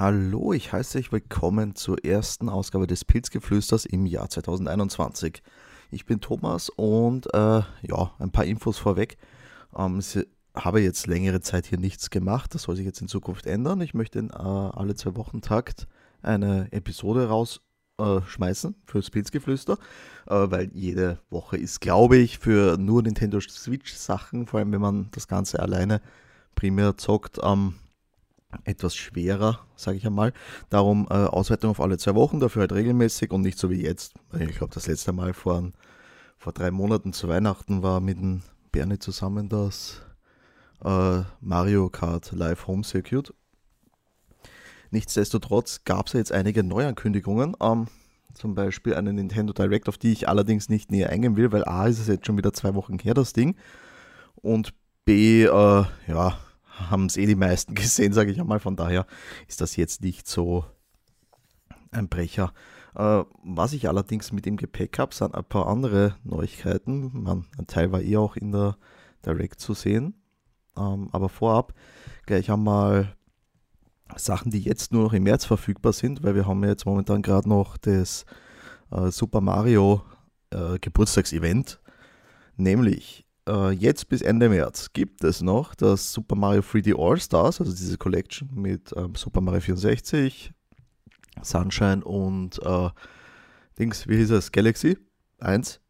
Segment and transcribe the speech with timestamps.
[0.00, 5.42] Hallo, ich heiße euch willkommen zur ersten Ausgabe des Pilzgeflüsters im Jahr 2021.
[5.90, 9.18] Ich bin Thomas und äh, ja, ein paar Infos vorweg.
[9.76, 13.44] Ähm, ich habe jetzt längere Zeit hier nichts gemacht, das soll sich jetzt in Zukunft
[13.44, 13.82] ändern.
[13.82, 15.86] Ich möchte in äh, alle zwei Wochen Takt
[16.22, 19.76] eine Episode rausschmeißen äh, fürs Pilzgeflüster,
[20.28, 24.80] äh, weil jede Woche ist, glaube ich, für nur Nintendo Switch Sachen, vor allem wenn
[24.80, 26.00] man das Ganze alleine
[26.54, 27.74] primär zockt, ähm,
[28.64, 30.32] etwas schwerer, sage ich einmal.
[30.68, 34.14] Darum äh, Auswertung auf alle zwei Wochen, dafür halt regelmäßig und nicht so wie jetzt.
[34.38, 35.70] Ich glaube, das letzte Mal vor,
[36.38, 38.42] vor drei Monaten zu Weihnachten war mit dem
[38.72, 40.02] Bernie zusammen das
[40.84, 43.32] äh, Mario Kart Live Home Circuit.
[44.90, 47.56] Nichtsdestotrotz gab es ja jetzt einige Neuankündigungen.
[47.60, 47.86] Ähm,
[48.34, 51.86] zum Beispiel eine Nintendo Direct, auf die ich allerdings nicht näher eingehen will, weil A
[51.86, 53.56] ist es jetzt schon wieder zwei Wochen her, das Ding.
[54.36, 54.72] Und
[55.04, 56.38] B, äh, ja,
[56.88, 58.60] haben es eh die meisten gesehen, sage ich einmal.
[58.60, 59.06] Von daher
[59.48, 60.64] ist das jetzt nicht so
[61.90, 62.52] ein Brecher.
[62.94, 67.10] Äh, was ich allerdings mit dem Gepäck habe, sind ein paar andere Neuigkeiten.
[67.22, 68.76] Man, ein Teil war eh auch in der
[69.24, 70.14] Direct zu sehen.
[70.76, 71.74] Ähm, aber vorab
[72.26, 73.14] gleich einmal
[74.16, 77.48] Sachen, die jetzt nur noch im März verfügbar sind, weil wir haben jetzt momentan gerade
[77.48, 78.24] noch das
[78.90, 80.02] äh, Super Mario
[80.50, 81.80] äh, Geburtstagsevent.
[82.56, 87.72] Nämlich äh, jetzt bis Ende März gibt es noch das Super Mario 3D All-Stars, also
[87.72, 90.52] diese Collection mit ähm, Super Mario 64,
[91.42, 92.90] Sunshine und äh,
[93.78, 94.52] Dings, wie hieß es?
[94.52, 94.98] Galaxy
[95.40, 95.80] 1.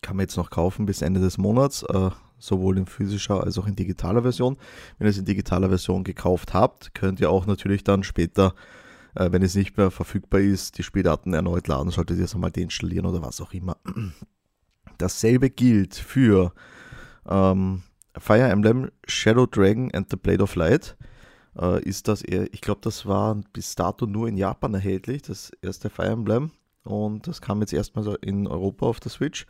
[0.00, 3.66] Kann man jetzt noch kaufen bis Ende des Monats, äh, sowohl in physischer als auch
[3.66, 4.56] in digitaler Version.
[4.98, 8.54] Wenn ihr es in digitaler Version gekauft habt, könnt ihr auch natürlich dann später,
[9.16, 12.52] äh, wenn es nicht mehr verfügbar ist, die Spieldaten erneut laden, solltet ihr es einmal
[12.52, 13.76] deinstallieren oder was auch immer.
[14.98, 16.52] Dasselbe gilt für
[17.28, 17.82] ähm,
[18.16, 20.96] Fire Emblem Shadow Dragon and the Blade of Light.
[21.58, 25.50] Äh, ist das, eher, ich glaube, das war bis dato nur in Japan erhältlich, das
[25.62, 26.50] erste Fire Emblem.
[26.84, 29.46] Und das kam jetzt erstmal in Europa auf der Switch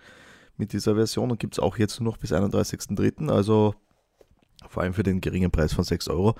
[0.57, 3.31] mit dieser Version und gibt es auch jetzt nur noch bis 31.03.
[3.31, 3.75] Also
[4.69, 6.35] vor allem für den geringen Preis von 6 Euro.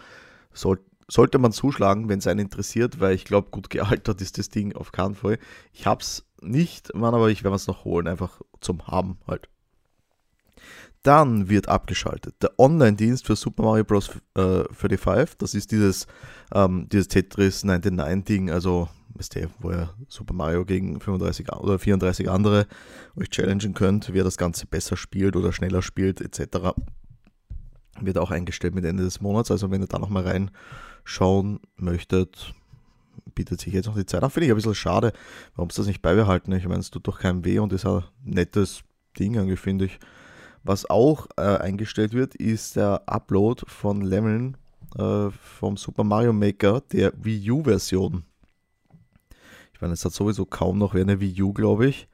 [0.53, 4.49] Soll, sollte man zuschlagen, wenn es einen interessiert, weil ich glaube, gut gealtert ist das
[4.49, 5.39] Ding auf keinen Fall.
[5.73, 9.49] Ich habe es nicht, Mann, aber ich werde es noch holen, einfach zum Haben halt.
[11.03, 14.11] Dann wird abgeschaltet der Online-Dienst für Super Mario Bros.
[14.35, 15.39] Äh, 35.
[15.39, 16.07] Das ist dieses,
[16.53, 22.29] ähm, dieses Tetris 99-Ding, also wisst ihr, wo ihr Super Mario gegen 35 oder 34
[22.31, 22.67] andere
[23.17, 26.75] euch challengen könnt, wer das Ganze besser spielt oder schneller spielt, etc.
[28.01, 29.51] Wird auch eingestellt mit Ende des Monats.
[29.51, 30.51] Also wenn ihr da nochmal
[31.05, 32.55] reinschauen möchtet,
[33.35, 34.31] bietet sich jetzt noch die Zeit an.
[34.31, 35.13] Finde ich ein bisschen schade.
[35.55, 36.53] Warum ist das nicht beibehalten?
[36.53, 38.83] Ich meine, es tut doch keinem weh und ist ein nettes
[39.19, 39.99] Ding finde ich.
[40.65, 44.57] Was auch äh, eingestellt wird, ist der Upload von Leveln
[44.97, 48.25] äh, vom Super Mario Maker, der Wii U-Version.
[49.73, 52.09] Ich meine, es hat sowieso kaum noch eine Wii U, glaube ich.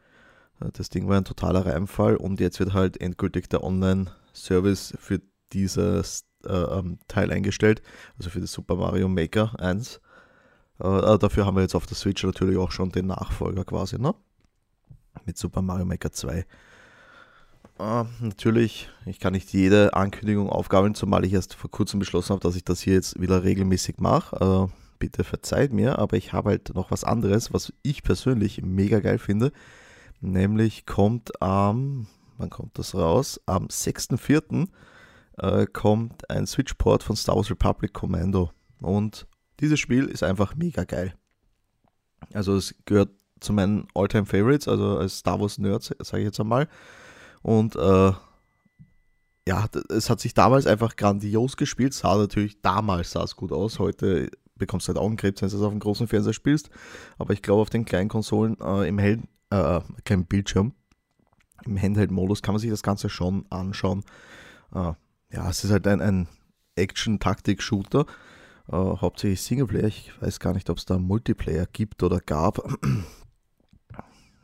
[0.60, 5.20] Äh, das Ding war ein totaler Reimfall und jetzt wird halt endgültig der Online-Service für
[5.52, 7.82] dieses äh, ähm, Teil eingestellt,
[8.18, 10.00] also für das Super Mario Maker 1.
[10.78, 14.14] Äh, dafür haben wir jetzt auf der Switch natürlich auch schon den Nachfolger quasi, ne?
[15.24, 16.44] Mit Super Mario Maker 2.
[17.78, 22.40] Äh, natürlich, ich kann nicht jede Ankündigung aufgabeln, zumal ich erst vor kurzem beschlossen habe,
[22.40, 24.68] dass ich das hier jetzt wieder regelmäßig mache.
[24.70, 29.00] Äh, bitte verzeiht mir, aber ich habe halt noch was anderes, was ich persönlich mega
[29.00, 29.52] geil finde.
[30.20, 32.06] Nämlich kommt am,
[32.38, 33.40] wann kommt das raus?
[33.46, 34.68] Am 6.4.
[35.38, 38.50] Äh, kommt ein Switch-Port von Star Wars Republic Commando.
[38.80, 39.26] Und
[39.60, 41.14] dieses Spiel ist einfach mega geil.
[42.32, 43.10] Also es gehört
[43.40, 46.68] zu meinen Alltime favorites also als Star Wars Nerd, sage ich jetzt einmal.
[47.42, 48.12] Und äh,
[49.46, 53.78] ja, es hat sich damals einfach grandios gespielt, sah natürlich, damals sah es gut aus,
[53.78, 56.70] heute bekommst du halt Augenkrebs, wenn du es auf dem großen Fernseher spielst,
[57.18, 60.72] aber ich glaube auf den kleinen Konsolen äh, im hellen, äh, kein Bildschirm,
[61.66, 64.04] im Handheld-Modus kann man sich das Ganze schon anschauen.
[64.74, 64.92] Äh,
[65.32, 66.28] ja, es ist halt ein, ein
[66.76, 68.06] Action-Taktik-Shooter,
[68.68, 69.86] äh, hauptsächlich Singleplayer.
[69.86, 72.60] Ich weiß gar nicht, ob es da Multiplayer gibt oder gab.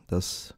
[0.06, 0.54] Das.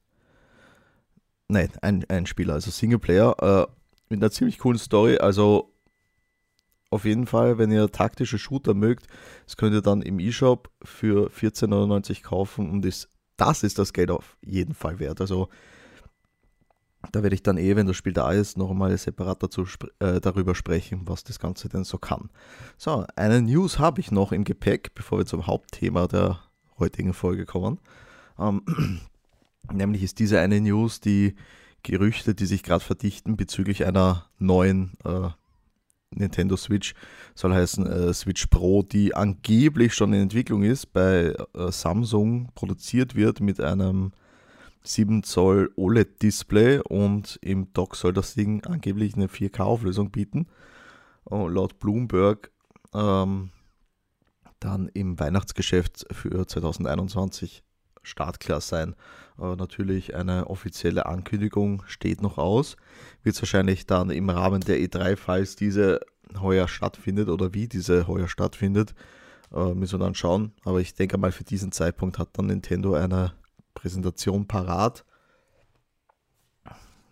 [1.49, 3.73] Nein, ein, ein Spieler, also Singleplayer äh,
[4.09, 5.19] mit einer ziemlich coolen Story.
[5.19, 5.75] Also
[6.89, 9.07] auf jeden Fall, wenn ihr taktische Shooter mögt,
[9.45, 14.11] das könnt ihr dann im E-Shop für 14,99 kaufen und ist, das ist das Geld
[14.11, 15.21] auf jeden Fall wert.
[15.21, 15.49] Also
[17.11, 19.67] da werde ich dann eh, wenn das Spiel da ist, noch einmal separat dazu,
[19.99, 22.31] äh, darüber sprechen, was das Ganze denn so kann.
[22.77, 26.41] So, eine News habe ich noch im Gepäck, bevor wir zum Hauptthema der
[26.79, 27.81] heutigen Folge kommen.
[28.39, 28.63] Ähm,
[29.73, 31.35] nämlich ist diese eine News, die
[31.83, 35.31] Gerüchte, die sich gerade verdichten bezüglich einer neuen äh,
[36.15, 36.95] Nintendo Switch
[37.35, 43.15] soll heißen äh, Switch Pro, die angeblich schon in Entwicklung ist, bei äh, Samsung produziert
[43.15, 44.13] wird mit einem
[44.85, 50.47] 7 Zoll OLED-Display und im Dock soll das Ding angeblich eine 4K-Auflösung bieten.
[51.25, 52.51] Und laut Bloomberg
[52.95, 53.51] ähm,
[54.59, 57.63] dann im Weihnachtsgeschäft für 2021
[58.03, 58.95] startklar sein.
[59.39, 62.77] Äh, natürlich eine offizielle Ankündigung steht noch aus.
[63.23, 66.01] Wird es wahrscheinlich dann im Rahmen der E3, falls diese
[66.41, 68.95] heuer stattfindet oder wie diese heuer stattfindet,
[69.53, 70.53] äh, müssen wir dann schauen.
[70.65, 73.33] Aber ich denke mal, für diesen Zeitpunkt hat dann Nintendo eine
[73.75, 75.05] Präsentation parat.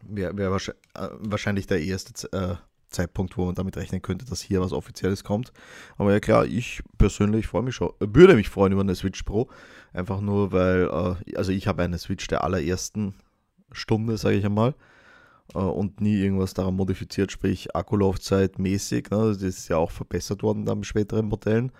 [0.02, 2.56] Wäre wär äh, wahrscheinlich der erste äh,
[2.88, 5.52] Zeitpunkt, wo man damit rechnen könnte, dass hier was Offizielles kommt.
[5.98, 9.22] Aber ja klar, ich persönlich freue mich schon, äh, würde mich freuen über eine Switch
[9.22, 9.48] Pro.
[9.92, 13.14] Einfach nur, weil, also ich habe eine Switch der allerersten
[13.72, 14.74] Stunde, sage ich einmal.
[15.52, 19.10] Und nie irgendwas daran modifiziert, sprich Akkulaufzeit mäßig.
[19.10, 19.32] Ne?
[19.32, 21.72] Das ist ja auch verbessert worden dann mit späteren Modellen.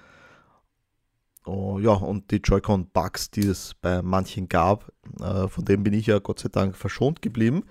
[1.46, 6.06] Oh, ja, und die Joy-Con-Bugs, die es bei manchen gab, äh, von denen bin ich
[6.06, 7.64] ja Gott sei Dank verschont geblieben.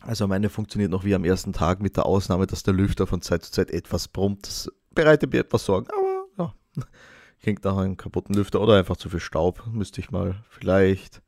[0.00, 3.22] Also meine funktioniert noch wie am ersten Tag mit der Ausnahme, dass der Lüfter von
[3.22, 4.46] Zeit zu Zeit etwas brummt.
[4.46, 6.54] Das bereitet mir etwas Sorgen, aber ja,
[7.38, 9.64] hängt nach einem kaputten Lüfter oder einfach zu viel Staub.
[9.70, 11.22] Müsste ich mal vielleicht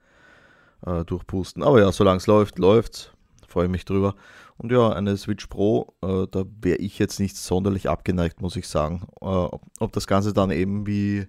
[0.85, 1.63] äh, durchpusten.
[1.63, 3.13] Aber ja, solange es läuft, läuft's.
[3.47, 4.17] Freue mich drüber.
[4.57, 8.69] Und ja, eine Switch Pro, äh, da wäre ich jetzt nicht sonderlich abgeneigt, muss ich
[8.69, 9.07] sagen.
[9.21, 11.27] Äh, ob das Ganze dann eben wie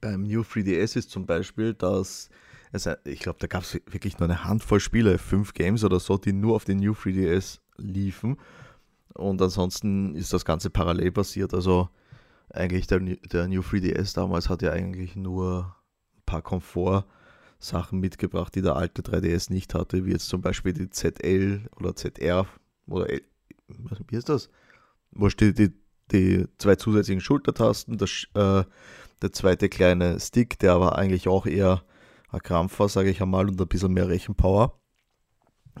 [0.00, 2.28] beim New 3DS ist zum Beispiel, dass
[2.72, 6.18] also ich glaube, da gab es wirklich nur eine Handvoll Spiele, fünf Games oder so,
[6.18, 8.36] die nur auf den New 3DS liefen.
[9.14, 11.54] Und ansonsten ist das Ganze parallel basiert.
[11.54, 11.88] Also
[12.50, 15.76] eigentlich der, der New 3DS damals hat ja eigentlich nur
[16.16, 16.42] ein paar
[17.58, 21.94] Komfort-Sachen mitgebracht, die der alte 3DS nicht hatte, wie jetzt zum Beispiel die ZL oder
[21.94, 22.46] ZR
[22.86, 23.22] oder L,
[23.68, 24.48] wie ist das?
[25.10, 25.72] Wo steht die,
[26.12, 28.64] die zwei zusätzlichen Schultertasten, das, äh,
[29.22, 31.82] der zweite kleine Stick, der aber eigentlich auch eher
[32.30, 34.78] ein Krampf war, sage ich einmal, und ein bisschen mehr Rechenpower.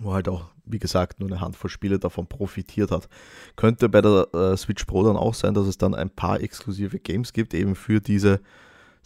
[0.00, 3.08] Wo halt auch, wie gesagt, nur eine Handvoll Spiele davon profitiert hat.
[3.56, 6.98] Könnte bei der äh, Switch Pro dann auch sein, dass es dann ein paar exklusive
[6.98, 8.40] Games gibt, eben für diese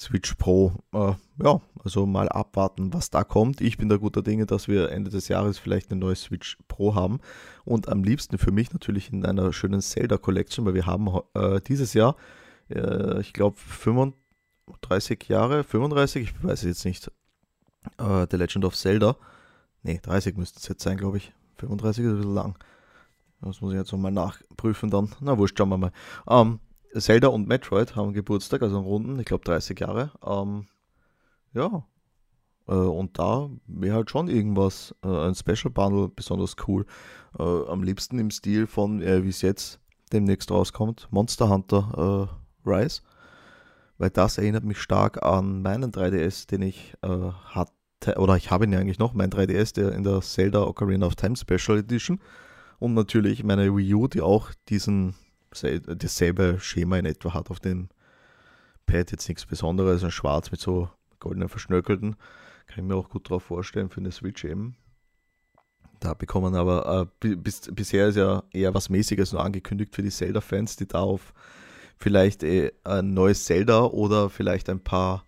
[0.03, 0.73] Switch Pro.
[0.93, 3.61] Äh, ja, also mal abwarten, was da kommt.
[3.61, 6.95] Ich bin da guter Dinge, dass wir Ende des Jahres vielleicht eine neue Switch Pro
[6.95, 7.21] haben.
[7.65, 11.61] Und am liebsten für mich natürlich in einer schönen Zelda Collection, weil wir haben äh,
[11.61, 12.17] dieses Jahr,
[12.69, 17.11] äh, ich glaube, 35 Jahre, 35, ich weiß es jetzt nicht,
[17.99, 19.17] äh, The Legend of Zelda.
[19.85, 21.33] Ne, 30 müsste es jetzt sein, glaube ich.
[21.59, 22.59] 35 ist ein bisschen lang.
[23.41, 25.11] Das muss ich jetzt nochmal nachprüfen dann.
[25.21, 25.93] Na wurscht, schauen wir mal.
[26.29, 26.61] Ähm,
[26.97, 30.13] Zelda und Metroid haben Geburtstag, also Runden, ich glaube 30 Jahre.
[30.25, 30.67] Ähm,
[31.55, 31.87] ja.
[32.69, 36.87] Äh, und da wäre halt schon irgendwas, äh, ein Special Bundle besonders cool.
[37.39, 39.81] Äh, am liebsten im Stil von, äh, wie es jetzt
[40.13, 42.29] demnächst rauskommt, Monster Hunter
[42.65, 43.03] äh, Rise
[44.03, 48.65] weil das erinnert mich stark an meinen 3DS, den ich äh, hatte, oder ich habe
[48.65, 52.19] ihn ja eigentlich noch, mein 3DS, der in der Zelda Ocarina of Time Special Edition
[52.81, 55.15] und natürlich meine Wii U, die auch diesen
[55.53, 57.89] dasselbe Schema in etwa hat auf dem
[58.87, 60.91] Pad, jetzt nichts Besonderes, ein schwarz mit so
[61.21, 62.17] goldenen Verschnörkelten,
[62.67, 64.77] kann ich mir auch gut drauf vorstellen für eine Switch eben.
[66.01, 70.11] Da bekommen aber, äh, bis, bisher ist ja eher was Mäßiges nur angekündigt für die
[70.11, 71.33] Zelda-Fans, die darauf
[71.97, 75.25] vielleicht äh, ein neues Zelda oder vielleicht ein paar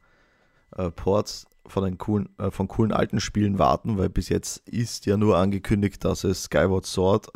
[0.76, 5.16] äh, Ports von, coolen, äh, von coolen alten Spielen warten, weil bis jetzt ist ja
[5.16, 7.28] nur angekündigt, dass es Skyward Sword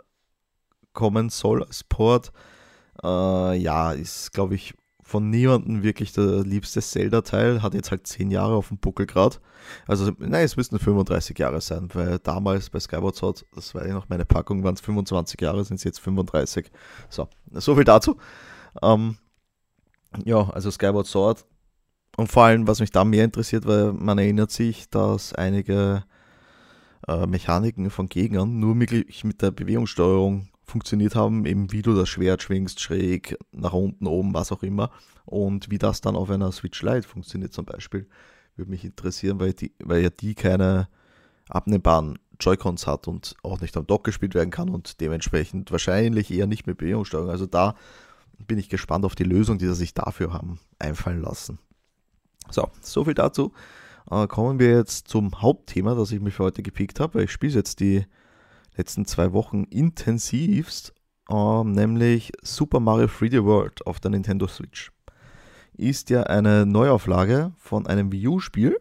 [0.93, 2.33] kommen soll als Port.
[3.03, 4.75] Äh, ja, ist glaube ich
[5.09, 9.37] von niemandem wirklich der liebste Zelda-Teil, hat jetzt halt 10 Jahre auf dem Buckel gerade.
[9.87, 13.95] Also, nein, es müssten 35 Jahre sein, weil damals bei Skyward Sword, das war ja
[13.95, 16.71] noch meine Packung, waren es 25 Jahre, sind es jetzt 35.
[17.09, 18.19] So, so viel dazu.
[18.83, 19.17] Ähm,
[20.27, 21.47] ja, also Skyward Sword.
[22.19, 26.05] Und vor allem, was mich da mehr interessiert, weil man erinnert sich, dass einige
[27.07, 28.93] äh, Mechaniken von Gegnern nur mit,
[29.25, 34.35] mit der Bewegungssteuerung funktioniert haben, eben wie du das Schwert schwingst, schräg, nach unten, oben,
[34.35, 34.91] was auch immer.
[35.25, 38.07] Und wie das dann auf einer Switch Lite funktioniert zum Beispiel,
[38.57, 40.89] würde mich interessieren, weil, die, weil ja die keine
[41.49, 46.47] abnehmbaren Joy-Cons hat und auch nicht am Dock gespielt werden kann und dementsprechend wahrscheinlich eher
[46.47, 47.31] nicht mit Bewegungssteuerung.
[47.31, 47.75] Also da
[48.47, 51.59] bin ich gespannt auf die Lösung, die sie sich dafür haben einfallen lassen.
[52.51, 53.53] So, so viel dazu.
[54.11, 57.25] Äh, kommen wir jetzt zum Hauptthema, das ich mir für heute gepickt habe.
[57.25, 58.07] Ich spiele jetzt die
[58.79, 60.95] letzten zwei Wochen intensivst,
[61.31, 64.91] äh, nämlich Super Mario 3D World auf der Nintendo Switch.
[65.75, 68.79] Ist ja eine Neuauflage von einem Wii U-Spiel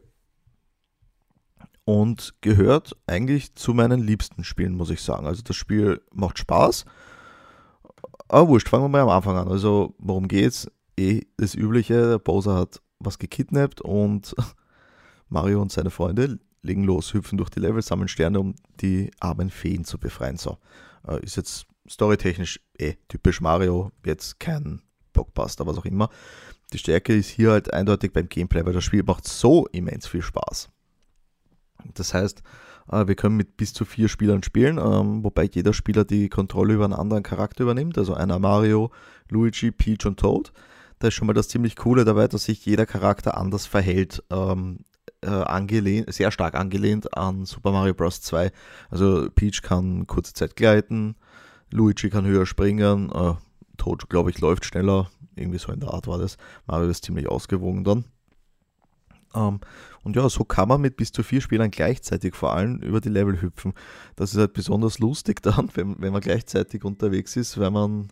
[1.86, 5.28] und gehört eigentlich zu meinen liebsten Spielen, muss ich sagen.
[5.28, 6.86] Also das Spiel macht Spaß
[8.30, 9.48] aber wurscht, fangen wir mal am Anfang an.
[9.48, 10.70] Also, worum geht's?
[11.00, 14.36] Eh das Übliche, der Bowser hat was gekidnappt und
[15.30, 19.50] Mario und seine Freunde legen los, hüpfen durch die Level, sammeln Sterne, um die armen
[19.50, 20.38] Feen zu befreien.
[20.38, 20.58] So,
[21.08, 24.82] äh, ist jetzt storytechnisch eh typisch Mario, jetzt kein
[25.14, 26.10] Blockbuster, was auch immer.
[26.74, 30.22] Die Stärke ist hier halt eindeutig beim Gameplay, weil das Spiel macht so immens viel
[30.22, 30.70] Spaß.
[31.94, 32.44] Das heißt,
[32.92, 36.74] äh, wir können mit bis zu vier Spielern spielen, ähm, wobei jeder Spieler die Kontrolle
[36.74, 37.98] über einen anderen Charakter übernimmt.
[37.98, 38.92] Also einer Mario,
[39.30, 40.52] Luigi, Peach und Toad.
[41.00, 44.24] Da ist schon mal das ziemlich coole dabei, dass sich jeder Charakter anders verhält.
[45.22, 48.22] Äh, angelehnt, sehr stark angelehnt an Super Mario Bros.
[48.22, 48.52] 2.
[48.92, 51.16] Also Peach kann kurze Zeit gleiten,
[51.72, 53.34] Luigi kann höher springen, äh,
[53.78, 55.10] Toad, glaube ich, läuft schneller.
[55.36, 56.38] Irgendwie so in der Art war das.
[56.68, 58.06] Mario ist ziemlich ausgewogen dann.
[59.34, 59.60] Ähm,
[60.04, 63.10] und ja, so kann man mit bis zu vier Spielern gleichzeitig vor allem über die
[63.10, 63.74] Level hüpfen.
[64.16, 68.10] Das ist halt besonders lustig dann, wenn, wenn man gleichzeitig unterwegs ist, weil man,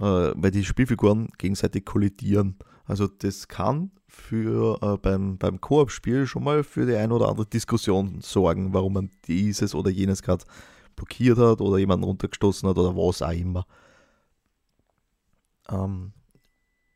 [0.00, 2.56] äh, weil die Spielfiguren gegenseitig kollidieren.
[2.84, 7.46] Also das kann für äh, beim, beim Koop-Spiel schon mal für die eine oder andere
[7.46, 10.44] Diskussion sorgen, warum man dieses oder jenes gerade
[10.96, 13.66] blockiert hat oder jemanden runtergestoßen hat oder was auch immer.
[15.68, 16.12] Ähm,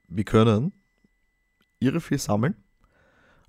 [0.08, 0.72] wir können
[1.78, 2.56] irre viel sammeln.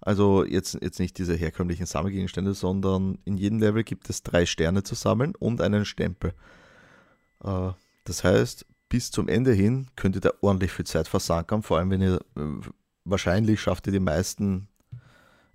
[0.01, 4.84] Also jetzt, jetzt nicht diese herkömmlichen Sammelgegenstände, sondern in jedem Level gibt es drei Sterne
[4.84, 6.34] zu sammeln und einen Stempel.
[7.43, 7.72] Äh,
[8.03, 11.89] das heißt, bis zum Ende hin könnt ihr da ordentlich viel Zeit versankern, vor allem
[11.89, 12.70] wenn ihr äh,
[13.05, 14.67] wahrscheinlich schafft ihr die meisten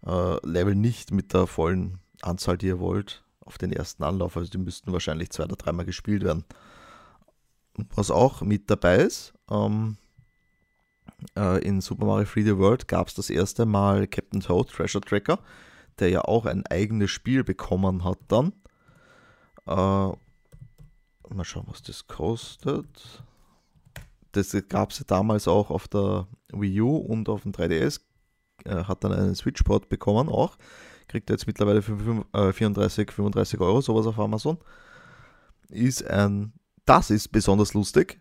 [0.06, 4.36] äh, Level nicht mit der vollen Anzahl, die ihr wollt, auf den ersten Anlauf.
[4.36, 6.44] Also die müssten wahrscheinlich zwei oder dreimal gespielt werden.
[7.94, 9.96] Was auch mit dabei ist, ähm,
[11.36, 15.38] äh, in Super Mario 3D World gab es das erste Mal Captain Toad Treasure Tracker,
[15.98, 18.52] der ja auch ein eigenes Spiel bekommen hat dann.
[19.66, 19.72] Äh,
[21.34, 23.22] mal schauen, was das kostet.
[24.32, 28.00] Das gab es ja damals auch auf der Wii U und auf dem 3DS.
[28.64, 30.56] Äh, hat dann einen Switchport bekommen auch.
[31.06, 31.96] Kriegt er jetzt mittlerweile für
[32.52, 34.58] 34, 35 äh, Euro, sowas auf Amazon.
[35.68, 36.52] Ist ein,
[36.84, 38.20] das ist besonders lustig,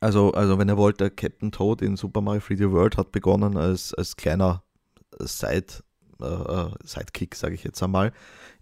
[0.00, 3.56] also, also wenn ihr wollt, der Captain Toad in Super Mario 3D World hat begonnen
[3.56, 4.62] als, als kleiner
[5.18, 5.82] Side,
[6.20, 8.12] äh, äh Sidekick, sage ich jetzt einmal.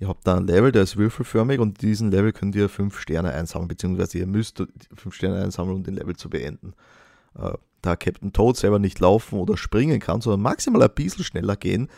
[0.00, 2.99] Ihr habt da ein Level, der ist würfelförmig und in diesem Level könnt ihr fünf
[2.99, 4.62] Sterne einsammeln, beziehungsweise ihr müsst
[4.94, 6.75] fünf Sterne einsammeln, um den Level zu beenden.
[7.38, 11.56] Äh, da Captain Toad selber nicht laufen oder springen kann, sondern maximal ein bisschen schneller
[11.56, 11.88] gehen,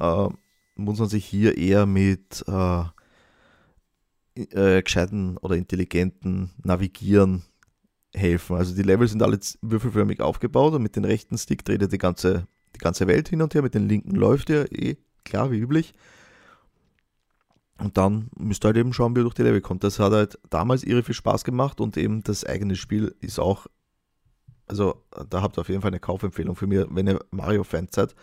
[0.00, 0.28] äh,
[0.74, 2.82] muss man sich hier eher mit äh,
[4.34, 7.44] äh, gescheiten oder intelligenten Navigieren
[8.14, 8.56] helfen.
[8.56, 11.98] Also die Level sind alle würfelförmig aufgebaut und mit dem rechten Stick dreht ihr die
[11.98, 12.46] ganze,
[12.78, 15.94] die ganze Welt hin und her, mit dem linken läuft ihr eh, klar wie üblich.
[17.78, 19.84] Und dann müsst ihr halt eben schauen, wie ihr durch die Level kommt.
[19.84, 23.66] Das hat halt damals irre viel Spaß gemacht und eben das eigene Spiel ist auch,
[24.66, 28.14] also da habt ihr auf jeden Fall eine Kaufempfehlung für mich, wenn ihr Mario-Fans seid.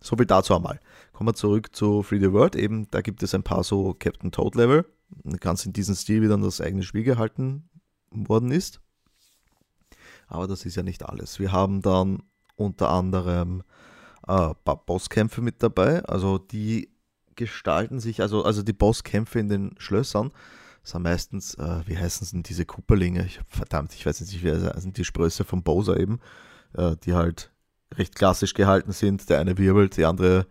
[0.00, 0.80] So viel dazu einmal.
[1.12, 2.56] Kommen wir zurück zu 3D World.
[2.56, 4.84] Eben, da gibt es ein paar so Captain Toad Level.
[5.40, 7.68] Ganz in diesem Stil, wie dann das eigene Spiel gehalten
[8.10, 8.80] worden ist.
[10.26, 11.38] Aber das ist ja nicht alles.
[11.38, 12.22] Wir haben dann
[12.56, 13.62] unter anderem
[14.22, 16.04] ein paar Bosskämpfe mit dabei.
[16.04, 16.90] Also die
[17.34, 20.32] gestalten sich, also, also die Bosskämpfe in den Schlössern
[20.84, 23.24] sind meistens, äh, wie heißen sie denn diese Kupperlinge?
[23.24, 26.20] Ich, verdammt, ich weiß nicht, wie heißen sind die Sprösse von Bowser eben,
[26.74, 27.52] äh, die halt
[27.94, 29.28] recht klassisch gehalten sind.
[29.30, 30.46] Der eine wirbelt, die andere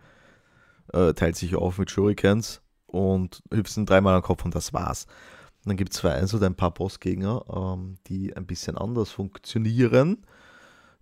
[0.92, 5.06] äh, teilt sich auf mit Shurikens und hüpfen dreimal am Kopf und das war's.
[5.64, 10.26] Dann gibt es vereinzelt ein paar Bossgegner, ähm, die ein bisschen anders funktionieren.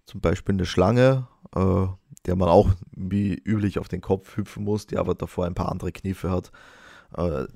[0.07, 1.87] Zum Beispiel eine Schlange, äh,
[2.27, 5.71] der man auch wie üblich auf den Kopf hüpfen muss, die aber davor ein paar
[5.71, 6.51] andere Kniffe hat.
[7.17, 7.47] Äh,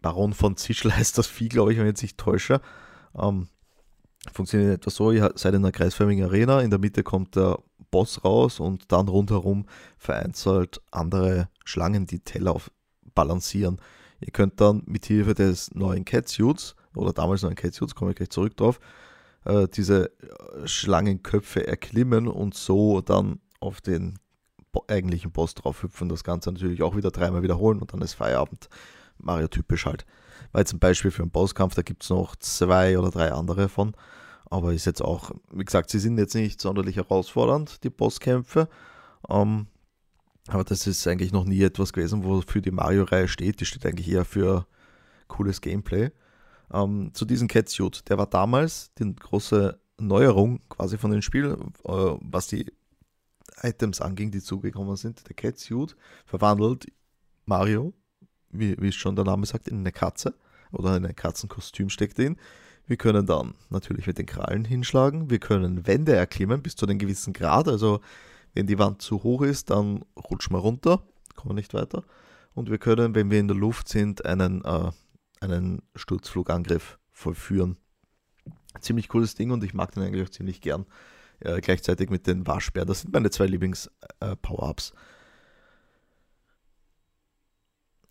[0.00, 2.60] Baron von Zischl heißt das Vieh, glaube ich, wenn ich jetzt nicht täusche.
[3.18, 3.48] Ähm,
[4.32, 7.58] funktioniert etwa so, ihr seid in einer kreisförmigen Arena, in der Mitte kommt der
[7.90, 9.66] Boss raus und dann rundherum
[9.98, 12.70] vereinzelt andere Schlangen, die Teller auf
[13.14, 13.78] balancieren.
[14.20, 18.30] Ihr könnt dann mit Hilfe des neuen Catsuits oder damals neuen Catsuits, komme ich gleich
[18.30, 18.80] zurück drauf,
[19.44, 24.18] äh, diese äh, Schlangenköpfe erklimmen und so dann auf den
[24.88, 26.08] eigentlichen Boss drauf hüpfen.
[26.08, 28.68] Das Ganze natürlich auch wieder dreimal wiederholen und dann ist Feierabend.
[29.18, 30.04] Mario typisch halt.
[30.54, 33.94] Jetzt ein Beispiel für einen Bosskampf, da gibt es noch zwei oder drei andere von.
[34.50, 38.68] Aber ist jetzt auch, wie gesagt, sie sind jetzt nicht sonderlich herausfordernd, die Bosskämpfe.
[39.30, 39.66] Ähm,
[40.48, 43.60] aber das ist eigentlich noch nie etwas gewesen, wofür die Mario-Reihe steht.
[43.60, 44.66] Die steht eigentlich eher für
[45.28, 46.10] cooles Gameplay.
[46.72, 51.92] Ähm, zu diesem Catsuit, der war damals die große Neuerung quasi von dem Spiel, äh,
[52.20, 52.66] was die
[53.62, 55.28] Items anging, die zugekommen sind.
[55.28, 56.86] Der Catsuit verwandelt
[57.44, 57.92] Mario,
[58.50, 60.34] wie, wie schon der Name sagt, in eine Katze
[60.70, 62.36] oder in ein Katzenkostüm steckt ihn,
[62.86, 65.30] Wir können dann natürlich mit den Krallen hinschlagen.
[65.30, 67.68] Wir können Wände erklimmen bis zu einem gewissen Grad.
[67.68, 68.00] Also
[68.54, 71.02] wenn die Wand zu hoch ist, dann rutschen wir runter,
[71.36, 72.04] kommen nicht weiter.
[72.54, 74.90] Und wir können, wenn wir in der Luft sind, einen, äh,
[75.40, 77.76] einen Sturzflugangriff vollführen.
[78.80, 80.86] Ziemlich cooles Ding und ich mag den eigentlich auch ziemlich gern.
[81.40, 82.84] Äh, gleichzeitig mit den Waschbär.
[82.84, 84.92] Das sind meine zwei Lieblings-Power-Ups.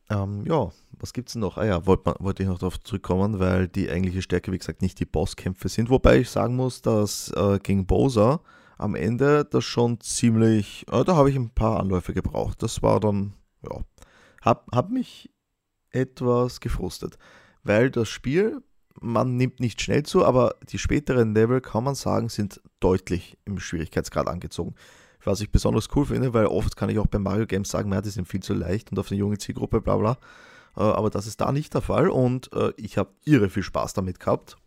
[0.09, 1.57] Äh, ähm, ja, was gibt es noch?
[1.57, 4.99] Ah ja, wollte wollt ich noch darauf zurückkommen, weil die eigentliche Stärke, wie gesagt, nicht
[4.99, 5.89] die Bosskämpfe sind.
[5.89, 8.41] Wobei ich sagen muss, dass äh, gegen Bowser
[8.77, 12.61] am Ende das schon ziemlich, äh, da habe ich ein paar Anläufe gebraucht.
[12.61, 13.79] Das war dann, ja,
[14.41, 15.31] hab, hab mich
[15.91, 17.17] etwas gefrustet,
[17.63, 18.61] weil das Spiel,
[18.99, 23.59] man nimmt nicht schnell zu, aber die späteren Level, kann man sagen, sind deutlich im
[23.59, 24.75] Schwierigkeitsgrad angezogen.
[25.23, 28.01] Was ich besonders cool finde, weil oft kann ich auch bei Mario Games sagen, ja,
[28.01, 30.17] die sind viel zu leicht und auf eine junge Zielgruppe, bla bla.
[30.75, 33.93] Äh, aber das ist da nicht der Fall und äh, ich habe irre viel Spaß
[33.93, 34.57] damit gehabt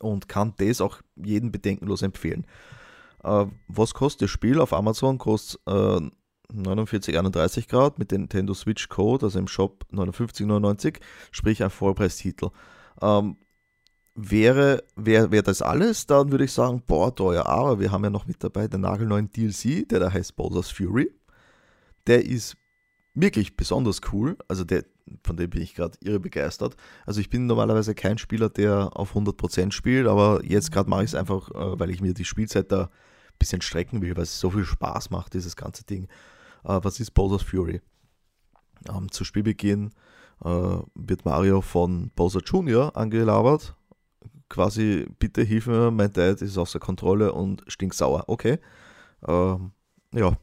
[0.00, 2.46] und kann das auch jedem bedenkenlos empfehlen.
[3.22, 4.60] Äh, was kostet das Spiel?
[4.60, 6.00] Auf Amazon kostet äh,
[6.52, 11.00] 49,31 Grad mit Nintendo Switch Code, also im Shop 59,99,
[11.32, 12.50] sprich ein Vollpreistitel.
[13.00, 13.36] Ähm,
[14.14, 17.46] wäre, wäre, wäre das alles, dann würde ich sagen, boah, teuer.
[17.46, 21.12] Aber wir haben ja noch mit dabei den nagelneuen DLC, der da heißt Bowser's Fury.
[22.06, 22.56] Der ist
[23.14, 24.36] wirklich besonders cool.
[24.48, 24.84] Also der,
[25.24, 26.76] von dem bin ich gerade irre begeistert.
[27.06, 31.10] Also ich bin normalerweise kein Spieler, der auf 100% spielt, aber jetzt gerade mache ich
[31.10, 32.90] es einfach, äh, weil ich mir die Spielzeit da
[33.38, 36.04] bisschen strecken will, weil es so viel Spaß macht, dieses ganze Ding.
[36.64, 37.80] Äh, was ist Bowser's Fury?
[38.88, 39.92] Ähm, zu Spielbeginn
[40.40, 42.96] wird Mario von Bowser Jr.
[42.96, 43.74] angelabert.
[44.48, 48.24] Quasi, bitte hilf mir, mein Dad ist außer Kontrolle und stinksauer.
[48.26, 48.58] Okay.
[49.26, 49.72] Ähm,
[50.12, 50.36] ja,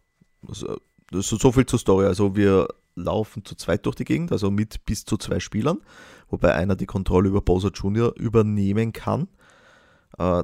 [0.47, 0.77] also,
[1.11, 2.05] das ist so viel zur Story.
[2.05, 5.79] Also wir laufen zu zweit durch die Gegend, also mit bis zu zwei Spielern,
[6.29, 8.13] wobei einer die Kontrolle über Bowser Jr.
[8.17, 9.27] übernehmen kann.
[10.17, 10.43] Äh,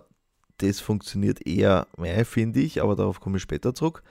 [0.58, 4.04] das funktioniert eher mehr, finde ich, aber darauf komme ich später zurück.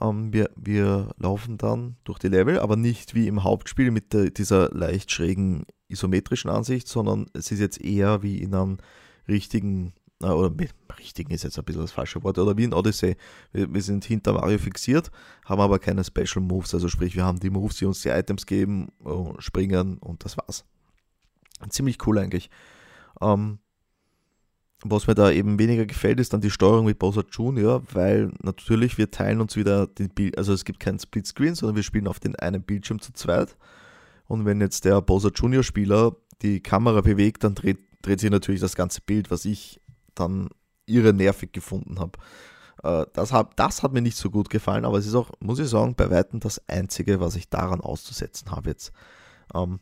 [0.00, 4.30] Ähm, wir, wir laufen dann durch die Level, aber nicht wie im Hauptspiel mit der,
[4.30, 8.78] dieser leicht schrägen isometrischen Ansicht, sondern es ist jetzt eher wie in einem
[9.28, 10.52] richtigen, äh, oder
[10.98, 13.16] richtigen ist jetzt ein bisschen das falsche Wort, oder wie in Odyssey.
[13.52, 15.10] Wir, wir sind hinter Mario fixiert,
[15.44, 18.46] haben aber keine Special Moves, also sprich, wir haben die Moves, die uns die Items
[18.46, 20.64] geben, äh, springen und das war's.
[21.70, 22.50] Ziemlich cool eigentlich.
[23.20, 23.58] Ähm,
[24.84, 28.98] was mir da eben weniger gefällt, ist dann die Steuerung mit Bowser Junior, weil natürlich
[28.98, 32.20] wir teilen uns wieder den Bild, also es gibt keinen Splitscreen, sondern wir spielen auf
[32.20, 33.56] den einen Bildschirm zu zweit.
[34.26, 38.60] Und wenn jetzt der Bowser Junior Spieler die Kamera bewegt, dann dreht, dreht sich natürlich
[38.60, 39.80] das ganze Bild, was ich
[40.14, 40.48] dann
[40.84, 42.18] irre nervig gefunden habe.
[42.82, 45.58] Äh, das, hat, das hat mir nicht so gut gefallen, aber es ist auch, muss
[45.58, 48.92] ich sagen, bei Weitem das Einzige, was ich daran auszusetzen habe jetzt.
[49.54, 49.78] Ähm, äh,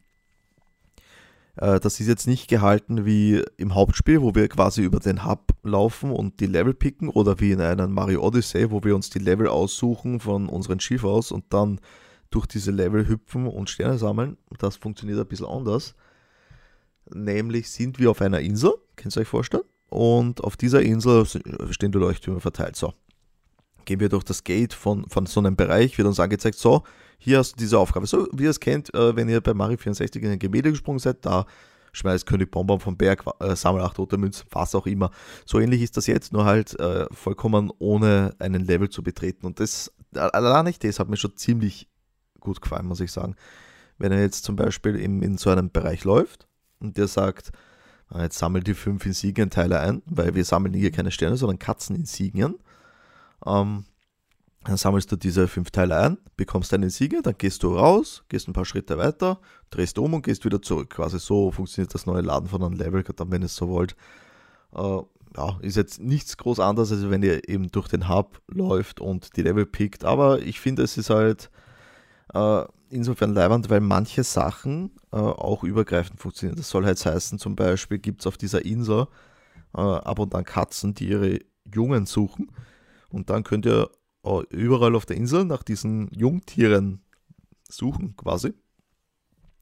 [1.57, 6.11] das ist jetzt nicht gehalten wie im Hauptspiel, wo wir quasi über den Hub laufen
[6.11, 9.47] und die Level picken oder wie in einem Mario Odyssey, wo wir uns die Level
[9.47, 11.81] aussuchen von unseren Schiff aus und dann
[12.31, 14.37] durch diese Level hüpfen und Sterne sammeln.
[14.59, 15.95] Das funktioniert ein bisschen anders.
[17.12, 19.64] Nämlich sind wir auf einer Insel, könnt ihr euch vorstellen?
[19.90, 22.75] Und auf dieser Insel stehen die Leuchttürme verteilt.
[22.75, 22.95] So,
[23.85, 26.83] gehen wir durch das Gate von, von so einem Bereich, wird uns angezeigt, so,
[27.18, 28.07] hier hast du diese Aufgabe.
[28.07, 30.98] So wie ihr es kennt, äh, wenn ihr bei Mario 64 in ein Gemälde gesprungen
[30.98, 31.46] seid, da
[31.92, 35.11] schmeißt König Bonbon vom Berg, äh, sammel 8 rote Münzen, was auch immer.
[35.46, 39.46] So ähnlich ist das jetzt, nur halt äh, vollkommen ohne einen Level zu betreten.
[39.46, 41.88] Und das, allein nicht das hat mir schon ziemlich
[42.40, 43.37] gut gefallen, muss ich sagen.
[43.96, 46.48] Wenn er jetzt zum Beispiel in, in so einem Bereich läuft
[46.81, 47.53] und der sagt,
[48.18, 52.57] jetzt sammelt die fünf Insignien-Teile ein, weil wir sammeln hier keine Sterne, sondern Katzeninsignien.
[53.46, 53.85] Ähm,
[54.64, 58.48] dann sammelst du diese fünf Teile ein, bekommst deine Siege, dann gehst du raus, gehst
[58.48, 60.90] ein paar Schritte weiter, drehst um und gehst wieder zurück.
[60.90, 63.94] Quasi so funktioniert das neue Laden von einem Level, wenn ihr es so wollt.
[64.74, 65.00] Äh,
[65.37, 69.37] ja, ist jetzt nichts groß anderes, als wenn ihr eben durch den Hub läuft und
[69.37, 70.05] die Level pickt.
[70.05, 71.50] Aber ich finde, es ist halt
[72.33, 76.57] äh, insofern leibend, weil manche Sachen äh, auch übergreifend funktionieren.
[76.57, 79.09] Das soll halt heißen, zum Beispiel gibt es auf dieser Insel
[79.77, 81.40] äh, ab und an Katzen, die ihre
[81.72, 82.50] Jungen suchen.
[83.11, 83.90] Und dann könnt ihr
[84.50, 87.02] überall auf der Insel nach diesen Jungtieren
[87.68, 88.54] suchen quasi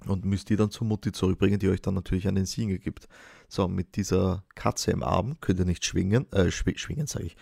[0.07, 3.09] und müsst die dann zur Mutti zurückbringen, die euch dann natürlich einen Singer gibt.
[3.49, 7.37] So, mit dieser Katze im Arm könnt ihr nicht schwingen, äh, schw schwingen sage ich,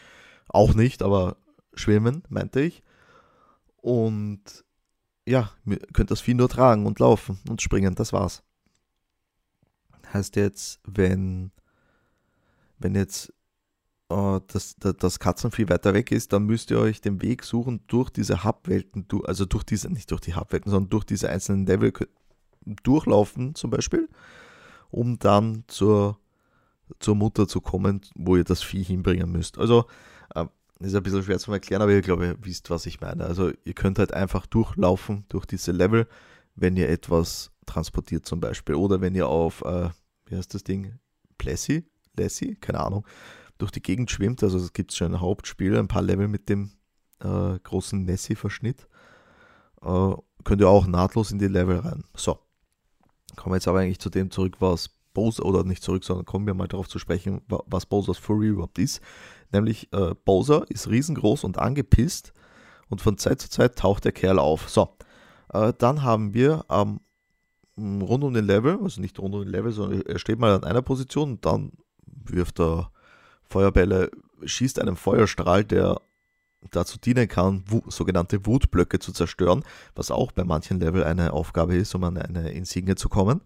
[0.49, 1.37] auch nicht, aber
[1.75, 2.83] schwimmen, meinte ich.
[3.77, 4.65] Und
[5.27, 5.53] ja,
[5.93, 8.43] könnt das Vieh nur tragen und laufen und springen, das war's.
[10.13, 11.53] Heißt jetzt, wenn,
[12.79, 13.33] wenn jetzt
[14.11, 18.11] äh, das, das Katzenvieh weiter weg ist, dann müsst ihr euch den Weg suchen durch
[18.11, 21.93] diese Hubwelten, also durch diese, nicht durch die Hubwelten, sondern durch diese einzelnen Level
[22.83, 24.09] durchlaufen zum Beispiel,
[24.91, 26.19] um dann zur
[26.99, 29.59] zur Mutter zu kommen, wo ihr das Vieh hinbringen müsst.
[29.59, 29.85] Also
[30.35, 30.47] äh,
[30.81, 33.25] ist ein bisschen schwer zu erklären, aber ich glaube, ihr wisst, was ich meine.
[33.25, 36.09] Also ihr könnt halt einfach durchlaufen durch diese Level,
[36.57, 38.75] wenn ihr etwas transportiert zum Beispiel.
[38.75, 39.91] Oder wenn ihr auf, äh,
[40.27, 40.99] wie heißt das Ding?
[41.39, 41.85] Plessy?
[42.17, 42.57] Lassie?
[42.57, 43.07] Keine Ahnung.
[43.61, 44.43] Durch die Gegend schwimmt.
[44.43, 46.73] Also es gibt schon ein Hauptspiel, ein paar Level mit dem
[47.21, 48.89] äh, großen Nessie-Verschnitt.
[49.83, 50.13] Äh,
[50.45, 52.05] könnt ihr auch nahtlos in die Level rein.
[52.15, 52.39] So.
[53.37, 56.47] Kommen wir jetzt aber eigentlich zu dem zurück, was Bowser, oder nicht zurück, sondern kommen
[56.47, 59.01] wir mal darauf zu sprechen, was Bowser's Fury überhaupt ist.
[59.53, 62.33] Nämlich äh, Bowser ist riesengroß und angepisst
[62.89, 64.69] und von Zeit zu Zeit taucht der Kerl auf.
[64.69, 64.97] So,
[65.53, 67.01] äh, dann haben wir ähm,
[67.79, 70.65] rund um den Level, also nicht rund um den Level, sondern er steht mal an
[70.65, 71.73] einer Position und dann
[72.07, 72.91] wirft er
[73.51, 74.11] Feuerbälle,
[74.45, 76.01] schießt einen Feuerstrahl, der
[76.71, 81.95] dazu dienen kann, sogenannte Wutblöcke zu zerstören, was auch bei manchen Level eine Aufgabe ist,
[81.95, 83.41] um an eine Insigne zu kommen.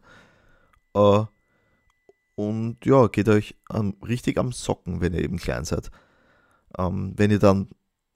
[0.94, 1.24] Äh,
[2.34, 3.56] und ja, geht euch
[4.06, 5.90] richtig am Socken, wenn ihr eben klein seid.
[6.76, 7.68] Ähm, wenn ihr dann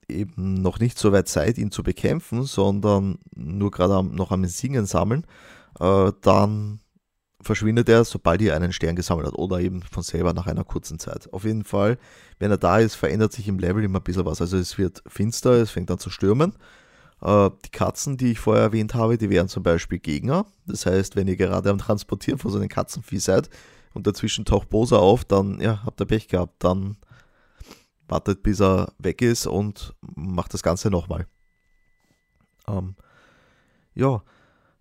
[0.09, 4.85] eben noch nicht so weit seid, ihn zu bekämpfen, sondern nur gerade noch am Singen
[4.85, 5.25] sammeln,
[5.79, 6.81] äh, dann
[7.41, 10.99] verschwindet er, sobald ihr einen Stern gesammelt habt oder eben von selber nach einer kurzen
[10.99, 11.31] Zeit.
[11.33, 11.97] Auf jeden Fall,
[12.37, 14.41] wenn er da ist, verändert sich im Level immer ein bisschen was.
[14.41, 16.53] Also es wird finster, es fängt an zu stürmen.
[17.21, 20.45] Äh, die Katzen, die ich vorher erwähnt habe, die wären zum Beispiel Gegner.
[20.65, 23.49] Das heißt, wenn ihr gerade am Transportieren von so einem Katzenvieh seid,
[23.93, 26.63] und dazwischen taucht Bosa auf, dann ja, habt ihr Pech gehabt.
[26.63, 26.97] Dann
[28.07, 31.27] wartet, bis er weg ist und macht das Ganze nochmal.
[32.67, 32.95] Ähm,
[33.93, 34.23] ja,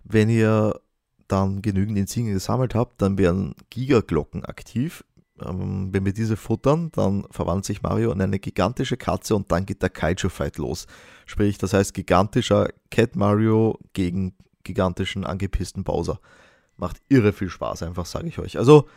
[0.04, 0.80] wenn ihr
[1.28, 5.04] dann genügend Insignien gesammelt habt, dann werden Gigaglocken aktiv.
[5.44, 9.66] Ähm, wenn wir diese futtern, dann verwandelt sich Mario in eine gigantische Katze und dann
[9.66, 10.86] geht der Kaiju-Fight los.
[11.26, 16.20] Sprich, das heißt gigantischer Cat Mario gegen gigantischen angepissten Bowser.
[16.76, 18.58] Macht irre viel Spaß, einfach sage ich euch.
[18.58, 18.88] Also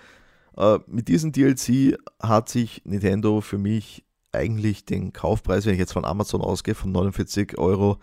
[0.58, 5.94] äh, mit diesem DLC hat sich Nintendo für mich eigentlich den Kaufpreis, wenn ich jetzt
[5.94, 7.98] von Amazon ausgehe, von 49 Euro,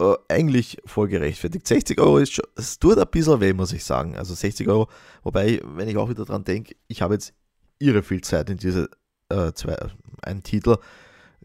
[0.00, 1.66] äh, eigentlich voll gerechtfertigt.
[1.66, 4.16] 60 Euro ist schon, es tut ein bisschen weh, muss ich sagen.
[4.16, 4.88] Also 60 Euro,
[5.22, 7.34] wobei, wenn ich auch wieder dran denke, ich habe jetzt
[7.78, 8.88] irre viel Zeit in diese
[9.28, 9.76] äh, zwei,
[10.22, 10.76] einen Titel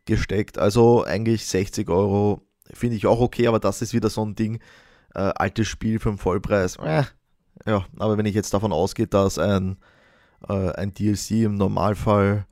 [0.05, 0.57] gesteckt.
[0.57, 4.59] Also eigentlich 60 Euro finde ich auch okay, aber das ist wieder so ein Ding,
[5.15, 6.77] äh, altes Spiel für den Vollpreis.
[6.77, 7.03] Äh,
[7.65, 9.77] ja, aber wenn ich jetzt davon ausgehe, dass ein,
[10.47, 12.45] äh, ein DLC im Normalfall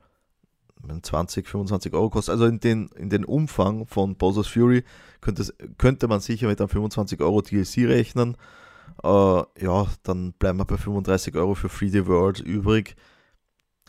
[1.02, 4.84] 20, 25 Euro kostet, also in den, in den Umfang von Bowser's Fury
[5.22, 8.36] könnte, könnte man sicher mit einem 25 Euro DLC rechnen.
[9.02, 12.94] Äh, ja, dann bleiben wir bei 35 Euro für 3D World übrig.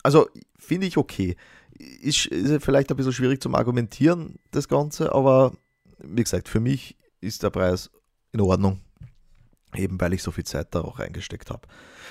[0.02, 1.36] Also finde ich okay.
[1.78, 5.52] Ist, ist vielleicht ein bisschen schwierig zum Argumentieren, das Ganze, aber
[5.98, 7.90] wie gesagt, für mich ist der Preis
[8.32, 8.80] in Ordnung
[9.76, 11.66] eben weil ich so viel Zeit da auch reingesteckt habe.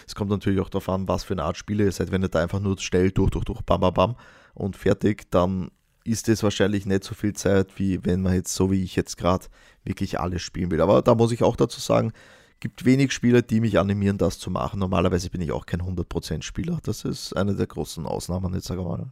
[0.08, 2.12] Es kommt natürlich auch darauf an, was für eine Art Spiele ihr seid.
[2.12, 4.16] Wenn ihr da einfach nur schnell durch, durch, durch, bam, bam, bam
[4.54, 5.72] und fertig, dann
[6.04, 9.18] ist es wahrscheinlich nicht so viel Zeit, wie wenn man jetzt so wie ich jetzt
[9.18, 9.46] gerade
[9.84, 10.82] wirklich alles spielen will.
[10.82, 12.12] Aber da muss ich auch dazu sagen,
[12.60, 14.80] gibt wenig Spieler, die mich animieren, das zu machen.
[14.80, 16.80] Normalerweise bin ich auch kein 100% Spieler.
[16.84, 19.12] Das ist eine der großen Ausnahmen, jetzt sage mal.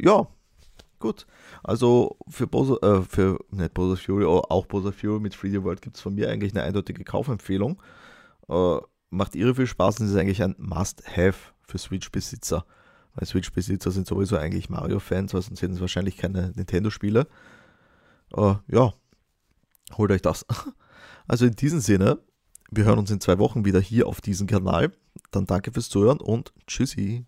[0.00, 0.28] Ja,
[1.04, 1.26] Gut.
[1.62, 5.96] Also für Bowser, äh, für nicht Bowser Fury, auch Bowser Fury mit 3D World gibt
[5.96, 7.78] es von mir eigentlich eine eindeutige Kaufempfehlung.
[8.48, 8.78] Äh,
[9.10, 12.64] macht irre viel Spaß und ist eigentlich ein Must-Have für Switch-Besitzer.
[13.14, 17.26] Weil Switch-Besitzer sind sowieso eigentlich Mario-Fans, sonst sind es wahrscheinlich keine Nintendo-Spiele.
[18.36, 18.92] Äh, ja,
[19.96, 20.46] holt euch das.
[21.26, 22.18] Also in diesem Sinne,
[22.70, 24.92] wir hören uns in zwei Wochen wieder hier auf diesem Kanal.
[25.30, 27.22] Dann danke fürs Zuhören und tschüssi.